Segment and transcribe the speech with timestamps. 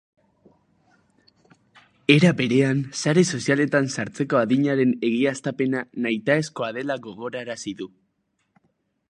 [2.13, 7.93] Era berean, sare sozialetan sartzeko adinaren egiaztapena nahitaezkoa dela gogorarazi du.